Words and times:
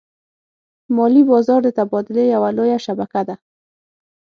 مالي 0.95 1.21
بازار 1.29 1.59
د 1.65 1.69
تبادلې 1.77 2.23
یوه 2.33 2.49
لویه 2.57 2.77
شبکه 2.85 3.21
ده. 3.27 3.35